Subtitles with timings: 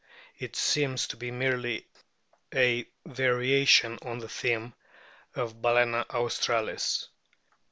[0.39, 1.87] It seems to be merely
[2.55, 4.73] a "variation on the theme"
[5.35, 7.07] of Balccna australis.